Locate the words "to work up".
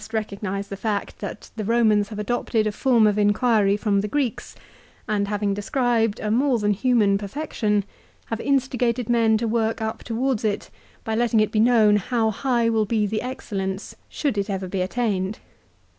9.37-10.01